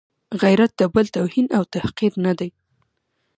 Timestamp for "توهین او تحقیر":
1.15-2.13